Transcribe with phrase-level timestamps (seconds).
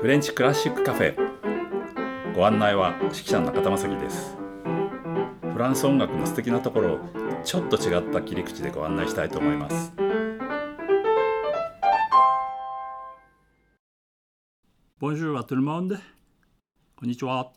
[0.00, 1.16] フレンチクラシックカフェ。
[2.32, 4.36] ご案内は指揮者の中田正樹です。
[5.52, 6.98] フランス音楽の素敵なところを
[7.42, 9.92] ちょっと違った切り口でご案内したいと思います。
[16.94, 17.50] こんにちは、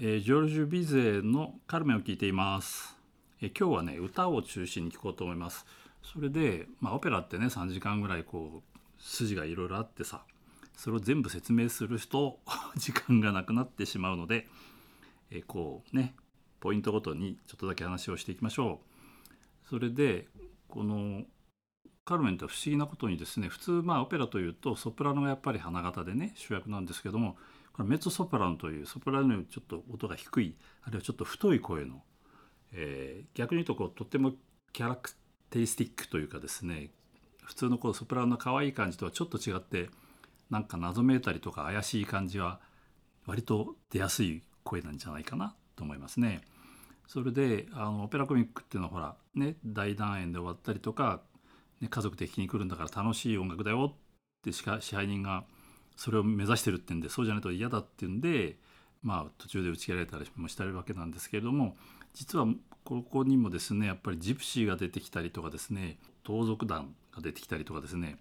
[0.00, 2.96] えー、ジョルジュ・ビゼのカルメを聞いています、
[3.42, 5.66] えー、今日はね歌を中心に聞こうと思います。
[6.02, 10.22] それで、まあ、オペラってね3時間ぐらいこう筋がいろいろあってさ。
[10.78, 12.38] それを全部説明する人
[12.78, 14.48] 時間がなくなってしまうので、
[15.28, 16.14] えこうね
[16.60, 18.80] ポイントごとにちょっとだけ話をしていきましょ
[19.64, 19.68] う。
[19.68, 20.28] それで
[20.68, 21.24] この
[22.04, 27.36] カルメンって不思議なことにですね普通まあオペラというとソプラノがやっぱり花形でね主役なんですけども
[27.72, 32.04] これメッツソプラノというソプラノよりちょっと音が低いあるいはちょっと太い声の、
[32.70, 34.32] えー、逆に言うとこうとっても
[34.72, 35.10] キャラク
[35.50, 36.92] テイスティックというかですね
[37.42, 39.90] 普通のこうソプラノの可愛い感じとはちょっと違って
[40.50, 42.60] なんか謎めいたりとか怪しい感じは
[43.26, 46.42] 割と出やすい声なんじゃないかなと思いますね。
[47.06, 51.22] それであのオペラコミックっていうのはほらね大団円で終わったりとか、
[51.80, 53.98] ね、家族で聴きに来るんだから楽しい音楽だよっ
[54.42, 55.44] てしか支配人が
[55.96, 58.56] それを目指してるってんでそうじゃないと嫌だっていうんで
[59.02, 61.76] まあ途中で打ち切られたりもしてるわけなんですけれども
[62.12, 62.46] 実は
[62.84, 68.18] ここにもですねやっぱりジプシーが出てきたりとかですね盗賊団が出てきたりとかですね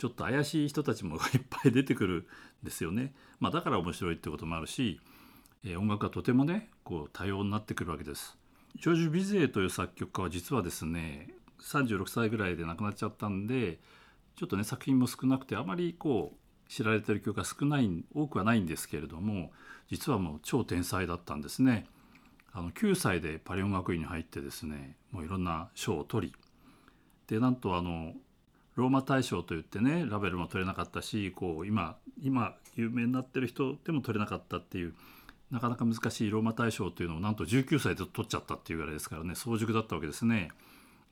[0.00, 1.20] ちょっと怪しい人たちもいっ
[1.50, 2.26] ぱい出てくる
[2.62, 3.12] んですよね。
[3.38, 4.98] まあ、だから面白いってこともあるし、
[5.62, 8.38] えー、音楽がとてもねこう多様になってくるわけです。
[8.76, 11.28] ジョージ・ビゼーという作曲家は実はですね
[11.60, 13.78] 36歳ぐらいで亡くなっちゃったんで
[14.36, 19.52] ちょっとね作品も少なくてあまりこう知られてる曲が少ない多くはないんですけれども
[19.90, 21.84] 実はもう超天才だったんですね。
[22.52, 26.34] あの9歳でパリ音楽院に入ってですねもういろんな賞を取り
[27.26, 28.14] でなんとあの
[28.80, 34.94] ローマ大賞といってねラベルも取れなかったしこう今今有名になってる人でも取れなかったっていう
[35.50, 40.50] なかなか難しいローマ大賞というのをなんと19歳で取っちゃったっていうぐらいですからね早熟だったわけですね。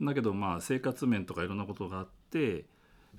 [0.00, 2.64] だけどまあ生活面とかいろんなことがあって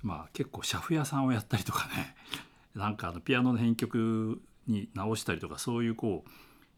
[0.02, 2.16] まあ結構車夫屋さんをやったりとかね
[2.74, 6.30] なんかあのピアノの編曲に直したりとかそういうこう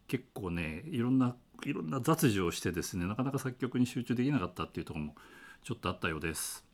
[0.07, 1.35] 結構ねいろんな
[1.65, 5.15] いろんな雑事をしてですねなかなか作曲に集中できなかったっていうところも
[5.63, 6.72] ちょっとあったようです。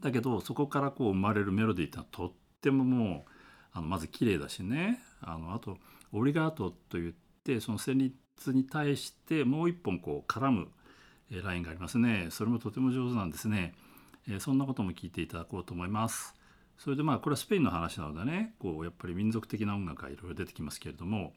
[0.00, 3.30] だけどそこからこう生まれるメロディーってのはとってももう
[3.72, 5.00] あのまず綺麗だしね。
[5.20, 5.78] あのあと
[6.12, 7.12] オリガートといっ
[7.44, 10.68] てその旋律に対してもう一本こう絡む
[11.30, 12.28] ラインがありますね。
[12.30, 13.74] それもとても上手なんですね、
[14.28, 16.34] えそんなことも聞いていただこうと思います。
[16.78, 21.32] それでまあこれはスペインの話なのでねこうやっぱり民族的な音楽がいろいろ出てきますけれども、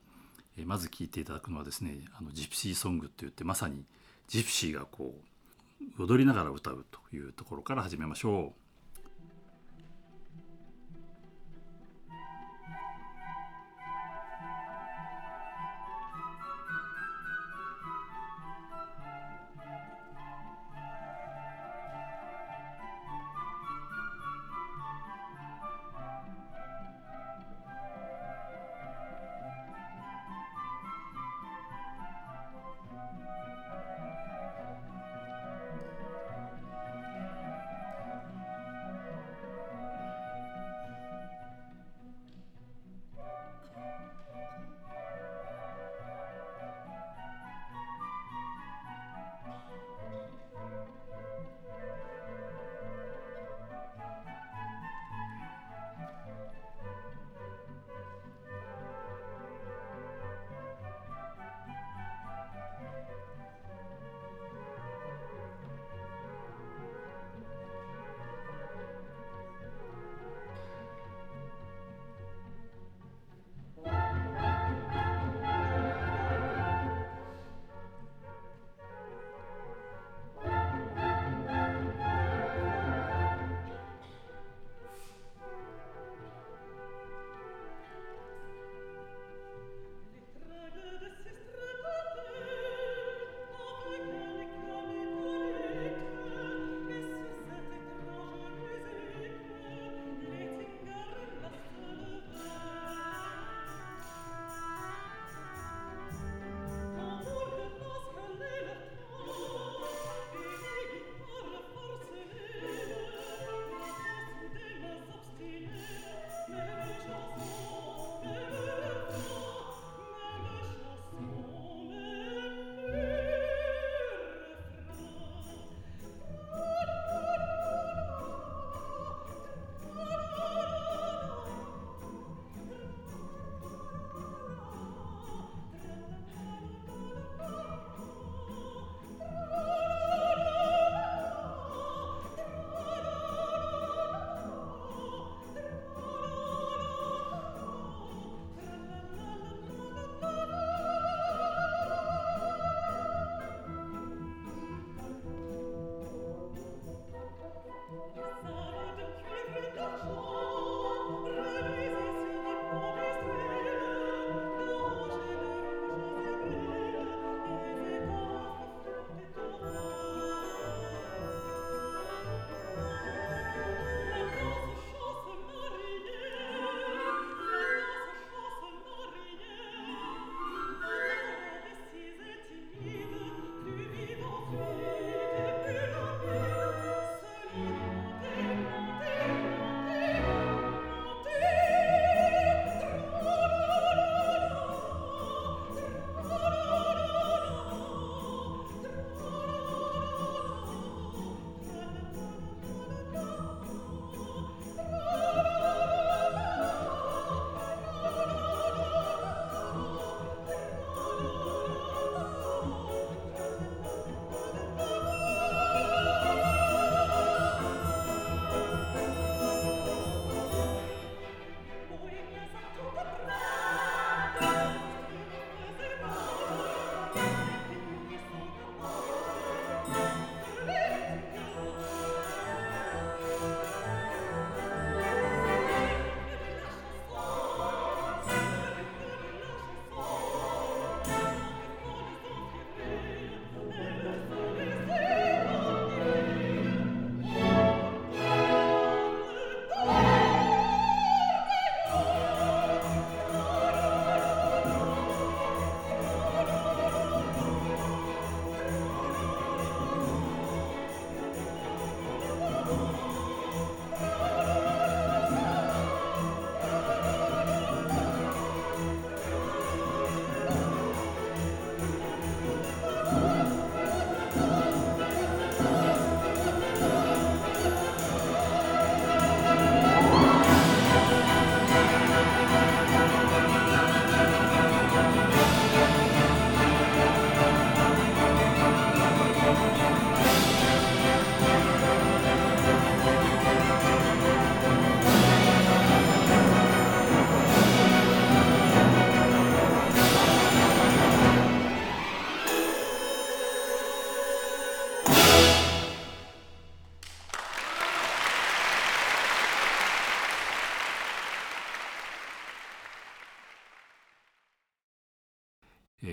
[0.58, 3.84] えまず聞いていただくのはですねあのジプシーソングって言ってまさに
[4.28, 5.31] ジプシーがこう
[6.00, 8.61] 踊りながら歌うというところから始めましょう。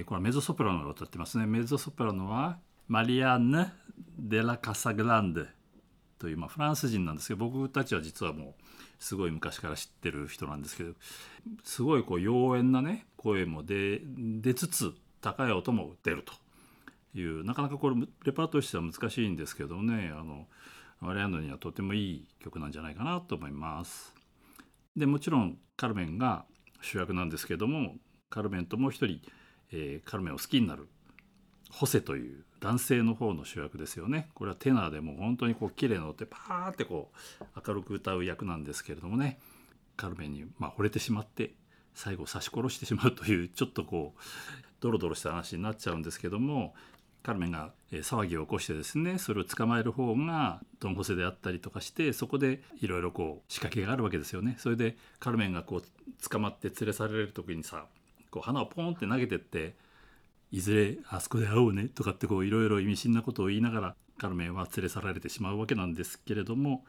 [0.09, 2.57] これはメゾソプラノが歌ってますねメゾソプラノは
[2.87, 3.71] マリアンヌ・
[4.19, 5.45] デラ・カサグランデ
[6.19, 8.65] という、まあ、フランス人なんですけど僕たちは実はもう
[8.99, 10.95] すごい昔から知ってる人なんですけど
[11.63, 14.01] すごいこう妖艶なね声も出
[14.41, 16.33] 出つつ高い音も出ると
[17.15, 20.47] いうなかなかこれレパートリーとしては難しいんですけどねあの
[21.01, 24.15] マリアンヌにはとてもいい曲なんじゃないかなと思います。
[24.97, 26.47] でもちろんカルメンが
[26.81, 27.97] 主役なんですけども
[28.31, 29.21] カルメンともう一人、
[29.73, 30.89] えー、カルメンを好きになる。
[31.71, 34.31] ホセという男性の方の主役ですよね。
[34.35, 37.11] これはテナーでも本当にこう綺麗な音でパーってこ
[37.41, 39.39] う明るく歌う役なんですけれどもね。
[39.99, 41.53] カルメンにまあ惚れてしまって
[41.95, 44.21] 最後刺し殺してしまうというちょっとこう
[44.81, 46.75] ドロドロした話になっちゃうんですけども
[47.25, 54.55] カルメンが騒ぎを起こしてですねそれを捕まえる方がドン・ホセであったりとかしてそこでいろいろこう仕掛けがあるわけですよね。
[54.59, 55.83] それでカルメンがこう
[56.29, 57.87] 捕まって連れ去られる時にさ
[58.31, 59.75] こう花をポンって投げてって
[60.51, 66.85] いずれあそこで会おうねとかってこういろいろ意味深なことを言いながらカルメンは連れ去られてしまうわけなんですけれども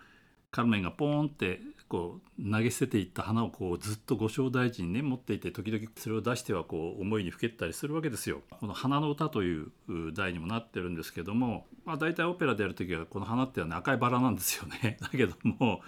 [0.52, 8.42] カルメンがポーンってこう投げ捨てていった花をこうずっとご正大事にね持っていて時々それを出してはこう思いにふけったりするわけですよ。
[8.50, 9.72] この「花の歌」という
[10.14, 14.98] 題にもなってるんですけども、まあ、大体オペラでやる時はこの花っていうのは赤いバラなんですよね。
[15.02, 15.82] だけども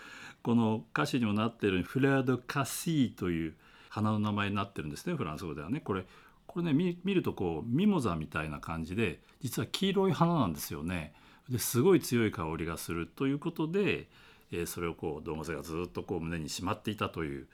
[0.43, 3.55] この歌詞にもなってるフレア・ド・カシーという
[3.91, 5.81] 花の名前になってるんですねフランス語ではね。
[5.81, 6.05] これ
[6.47, 11.13] これね見るとこうミモザみたいな感じで実は黄色い花なんですよね。
[11.49, 14.07] ですごい強い香りがするということで、
[14.51, 17.47] えー、それをこう動物がずっとこう胸にしまっていたという、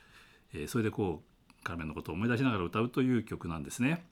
[0.53, 4.05] えー、それでこうカルメンのことを思い出しながら歌うという曲なんですね。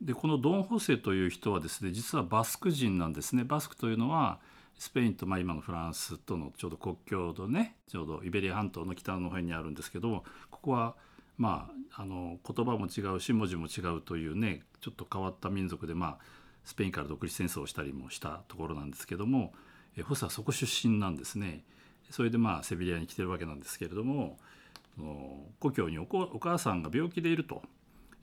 [0.00, 3.44] でこのドン・ホセという人はですね実はバスク人なんですね。
[3.44, 4.40] バスクというのは
[4.78, 10.94] スペインとまあ今のフランスとのちょうど国境のねちょうどイベリア半島の北の辺にあるんですけどもここは
[11.38, 16.18] まああの言葉も違うし文字も違うというねちょっと変わった民族でまあ
[16.64, 19.54] スペインから独立戦争をしたりもしたところなんですけども
[19.96, 21.64] えホセはそこ出身なんですね。
[22.10, 24.38] それでまあセビリアに来てるわけなんですけれども
[25.58, 27.62] 故郷にお母さんが病気でいると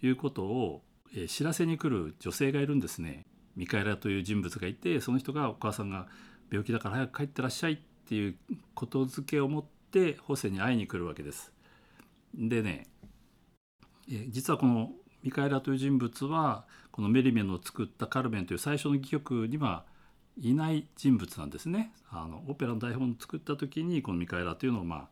[0.02, 0.82] いうことを
[1.16, 3.26] え知らせに来る女性がいるんですね。
[3.56, 6.08] ミカエラという人物がいてその人がお母さんが
[6.52, 7.78] 病気だから早く帰ってらっしゃいっ
[8.08, 8.36] ていう
[8.74, 11.52] ことづけを持ってホセに会いに来るわけです。
[12.34, 12.88] でね
[14.10, 14.92] え実はこの
[15.22, 19.86] ミカエラという人物はこのメリメの作った「カルメン」という最初の戯曲には
[20.38, 21.94] いない人物なんですね。
[22.10, 25.10] あのオペラの台本を作った時にこのミカエラというのを、まあ、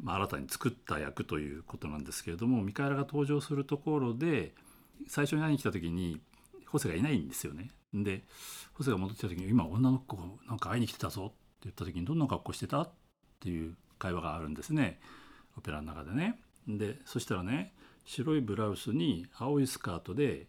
[0.00, 4.54] まあ新たに作った役ということなんですけれどもミカエラが登場するところで
[5.08, 6.20] 最初に会いに来た時に
[6.66, 7.70] ホセがいないんですよね。
[7.92, 8.24] で
[8.74, 12.90] ホセが戻ってきた時に「今女の子がなんか会いに来てたぞ」って言った時に「どんな格好してた?」っ
[13.40, 15.00] ていう会話があるんですね
[15.56, 16.40] オペラの中でね。
[16.66, 20.46] でそしたらね白いブラウスに青いスカートでっ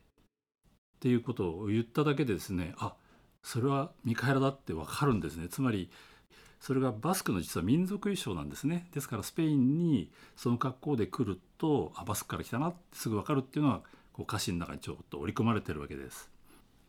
[1.00, 2.95] ていうことを言っただけでですねあ
[3.43, 5.89] それはミカエラだってわかるんですねつまり
[6.60, 13.83] それがバスクの実は民族衣装なんですねですからスペインにその格好で来るとあバスクから来たなってすぐわかるっていうのは
[14.13, 16.29] こう歌詞の中にちょっと織り込まれてるわけです。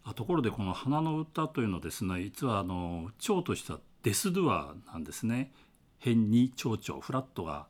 [0.04, 5.52] あところでこの「花の歌」というのですね実はあの蝶としたデスドゥアなんですね。
[5.98, 7.66] 変に蝶々フラットが、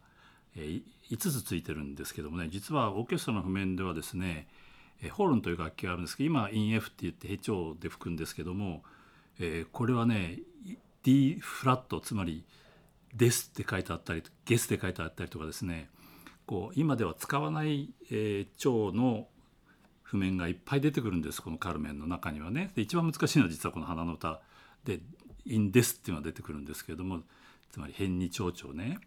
[0.57, 4.49] えー、5つついてるんですけどもね実はオーケストラの譜面ではですね
[5.13, 8.83] ホルンという楽器があるんですけど今イン F って言ってヘチョウで吹くんですけども、
[9.39, 10.41] え、これはね
[11.05, 12.45] D フラットつまり
[13.15, 15.89] 「です」って書いてあったり「ゲス」って書いてあったりとかですね
[16.47, 19.29] こう今では使わない、えー、蝶の
[20.05, 22.71] 譜面がいっぱい出てくるんですこのカルメンの中にはね。
[22.77, 24.41] で一番難しいのは実はこの「花の歌」
[24.85, 25.01] で
[25.45, 27.23] 「インデス」っていうのが出てくるんですけれども
[27.71, 29.01] つまり変に蝶々ね。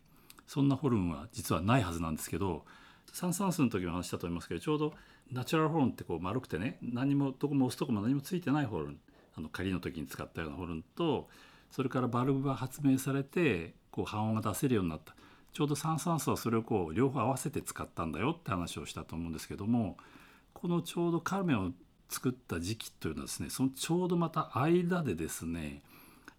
[0.48, 2.66] そんなホルンは実はないはずなんですけど
[3.14, 4.94] サン・サンスの時も話したと思いますけどちょうど
[5.32, 9.00] ナチュラルホルンってこう丸くてね何もどこも押すとこも何もついてないホルン。
[9.36, 11.30] あの仮の時に使ったようなホルンと
[11.70, 15.16] それからバルブが発明されてこう半音が出せるようになった。
[15.54, 19.98] ちょうどサン・サンスはそれをこう両方合わせて使ったんだよって話をしたと思うんですけども
[20.60, 21.72] このちょうどカルメンを
[22.10, 25.84] 作った時期というのはですねそのちょうどまた間でですね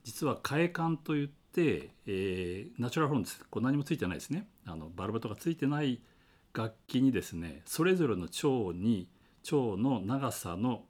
[0.02, 6.00] 実は替え管といって、えー、ナチュラルホルンですこう何もついてないですねあのバルブとかついてない
[6.52, 9.08] 楽器にですねそれぞれの腸に
[9.52, 10.82] 腸の長さの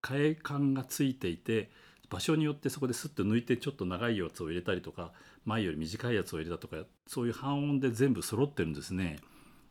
[0.00, 1.70] 替え管がついていて
[2.08, 5.10] 場所によってそこですっと抜いてちょっと長いやつを入れたりとか
[5.44, 6.76] 前より短いやつを入れたとか
[7.08, 9.18] そういう半音で全部揃ってるんですね。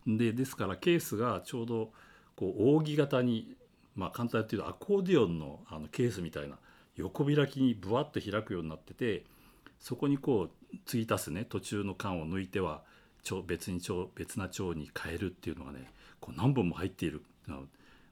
[0.06, 1.92] でですからケースがちょうど
[2.36, 3.56] こう扇形に
[3.96, 6.58] まあ簡単に言うとアコーディオンのあのケースみたいな
[6.96, 9.24] 横開きにブワッと開くようになってて
[9.80, 12.84] そこにこう継ぎ足すね途中の缶を抜いては
[13.48, 13.82] 別に
[14.16, 15.90] 別な腸に変えるっていうのがね
[16.20, 17.22] こう何本も入っている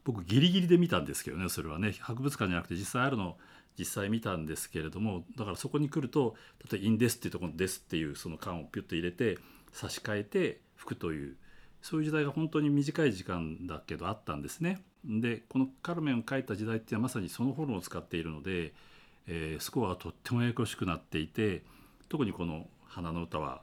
[0.03, 1.95] 僕ギリギリで見たんですけどねそれはね。
[1.99, 3.37] 博物館じゃなくて実際あるの
[3.77, 6.35] 実際見たんですけれどもだからそこに来ると
[6.71, 9.37] 例えば「インデス」っていうところの「デス」っていうその缶をピュッと入れて
[9.71, 11.35] 差し替えて吹くという
[11.83, 14.81] そういう時代が本当に短い時間だけどあったんですね。
[15.03, 18.73] でこの「カルメン」を書いた時代っていうのはまさにそのホルンを使っているので、
[19.27, 21.61] えー、スコアがとってもややこしくなっていて
[22.07, 23.61] 特にこの「花の歌」は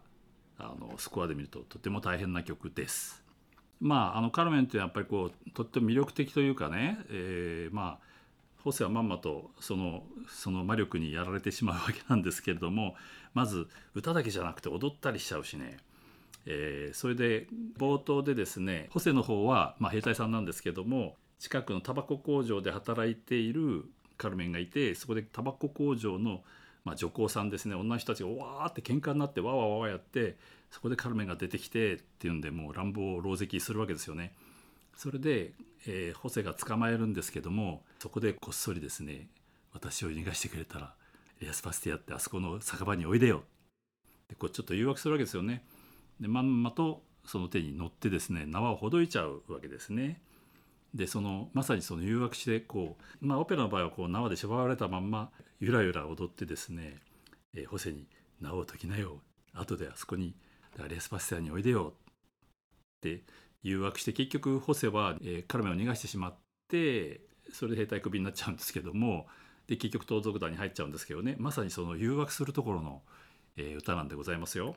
[0.59, 3.25] あのスコアで見るととても大変な曲です。
[3.81, 8.11] まあ、あのカルメンってやっぱりこうとっても魅力的というかね、えー、まあ
[8.63, 12.97] ホセはまんまとそのその魔力にやられてしまうわけなんですけれども
[13.33, 15.79] まず歌だけじゃなくて踊ったりしちゃうしね、
[16.47, 17.47] えー、それで
[17.79, 23.85] 冒頭でですねホセの方は、まあ、兵隊さんなんですけども近くのタバコ工場で働いている
[24.17, 26.43] カルメンがいてそこでタバコ工場の
[26.85, 30.37] まあ、女工さんですね女の人たちがわーって喧嘩になってわわわわやって
[30.71, 34.33] そこでカルメンが出てきてっていうんでもう乱暴狼藉するわけですよね。
[34.97, 35.53] それで、
[35.87, 39.29] えー、ホセが捕まえるんですけどもそこでこっそりですね
[39.73, 40.95] 私を逃がしてくれたら
[41.41, 43.45] エアスパスティアってあそこの酒場においでよ
[44.29, 45.65] でこうちょっと誘惑するわけですよね。
[46.21, 50.21] でまんまとその手に乗ってですね縄をほどいちゃうわけですね。
[50.95, 55.31] でそのまさにその誘惑してこうまあオペラの場合はこう縄で縛られたまんま
[55.61, 56.99] ゆらゆら踊ってですね、
[57.55, 58.07] えー、ホセに
[58.41, 59.21] 「縄を解きなよ
[59.55, 60.35] 後であそこに
[60.89, 61.95] レスパステアにおいでよ」
[62.99, 63.23] って
[63.63, 66.35] 誘惑して結局ホセは、えー、カルメンを逃がしてしまっ
[66.69, 67.21] て
[67.53, 69.29] それで兵隊クビになっちゃうんですけども
[69.69, 73.03] で結局盗賊団に入っちゃうんですけどねまさにその誘惑するところの、
[73.57, 74.75] えー、歌なんでございますよ。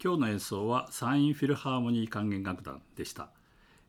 [0.00, 3.30] 今日の演奏はサインフィルハーモニー管弦楽団でした、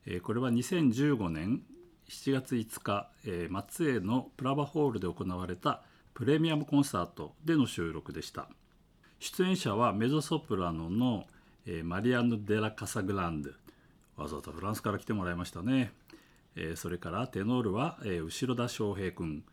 [0.07, 1.61] え、これは2015年
[2.09, 5.83] 7月5日、え、松江のプラバホールで行われた
[6.15, 8.49] プレミアムコンサートでの収録でした。
[9.19, 11.27] 出演者はメゾソプラノの、
[11.67, 13.51] え、マリアンヌ・デラ・カサグランド
[14.17, 15.93] わざわざフランスから来てもらいましたね、
[16.55, 19.43] え、それからテノールは、え、後田翔平君。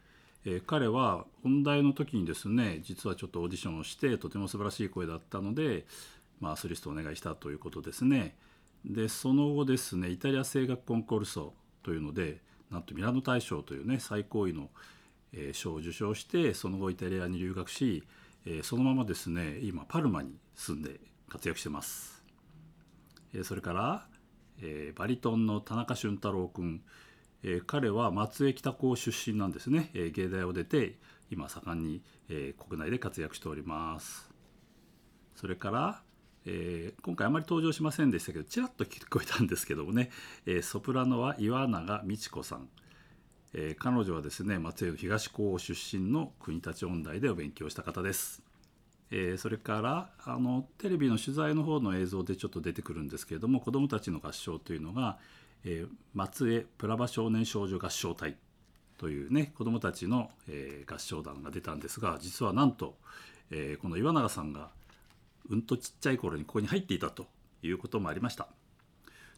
[0.46, 5.86] え、彼は本題の時にですね実はちょっとオーディションをしてとても素晴らしい声だったので、
[6.40, 8.36] まあ、アスリストをお願いしたということですね。
[8.84, 14.70] でその後ですねイタリア声楽コンコルソというのでなんとミラノ大賞というね最高位の、
[15.52, 18.04] 賞を受賞してその後イタリアに留学し、
[18.62, 22.22] そのままですね今パルマに住んで活躍してます。
[23.42, 24.06] それから、
[24.94, 26.80] バリトンの田中俊太郎君
[27.42, 30.98] えー、彼は松江北高出身なんですね、えー、芸大を出て
[31.30, 32.02] 今盛んに、
[32.58, 34.30] 国内で活躍しております
[35.36, 36.02] それから、
[36.48, 40.10] えー、今回あまり登場しませんでしたけどちらっと聞こえたんですけどもね、
[40.46, 42.68] えー、ソプラノは岩永美智子さん、
[43.52, 48.42] えー、彼女はですね松江の東高出身の国立音大でお勉強した方です。
[49.10, 55.18] えー、それからあのテレビの取材の方の映像でちょっと出てくるんですけれども子どもたちの合唱というのが、
[55.64, 58.36] えー、松江プラバ少年少女合唱隊
[58.98, 62.96] というね子どもたちの、えー、合唱団が出たんですが実はなんと、
[63.50, 64.70] えー、この岩永さんが
[65.50, 67.26] うんとちっちゃい頃にここに入っていたと
[67.62, 68.48] いうこともありました。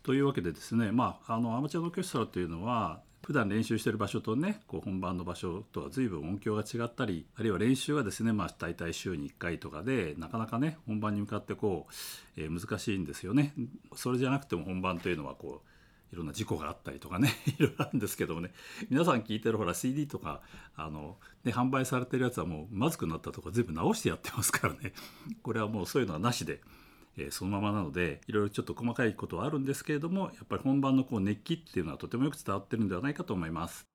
[0.03, 11.87] というわけでですねまああのアマチュアのオーケストラというのは普段練習してる場所とねこう本番の場所とは随分音響が違ったりあるいは練習はですねまあ大体週に1回とかでなかなかね本番に向かってこ
[12.37, 13.53] う、えー、難しいんですよね。
[13.95, 15.68] それじゃなくても本番というのはこう
[16.13, 18.53] いろんな事故があったりとかね いろいろあるんですけどもね
[18.91, 20.43] 皆さん聞いてるほら CD とか
[20.77, 24.93] あの、ね、販売されてるやつはもうまずくなったとか全部直してやってますからね
[25.43, 26.63] これはもうそういうのはなしで、
[27.17, 33.87] え、そのままなのでいろいろちょっと細かいことはあるんですけれどもやっぱり本番のこう熱気っていうのはとてもよく伝わってるんではないかと思います。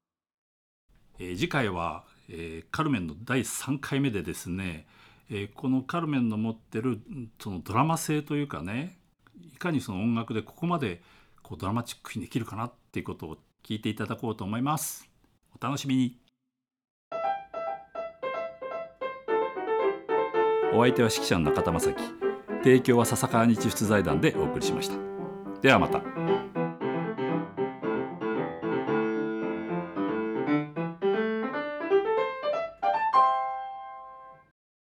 [1.19, 4.87] えー、次回は、えー、カルメンの第3回目でですね、
[5.29, 7.01] えこのカルメンの持ってる
[7.39, 8.97] そのドラマ性というかね
[9.41, 11.01] いかにその音楽でここまで
[11.43, 15.07] こうドラマチックにできるかなっていうことを聞いていただこうと思います。
[15.55, 16.17] お楽しみに。
[20.73, 22.03] お相手は指揮者の中田正樹。
[22.63, 24.95] 提供は笹川日出財団でお送りしました。
[25.61, 26.62] ではまた。